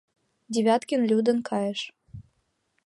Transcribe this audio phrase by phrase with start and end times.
[0.53, 1.81] —Девяткин лӱдын кайыш.